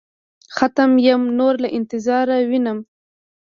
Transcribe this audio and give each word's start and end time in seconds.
ختم 0.57 0.91
يمه 1.07 1.29
نور 1.39 1.55
له 1.63 1.69
انتظاره 1.77 2.37
وينم. 2.49 2.77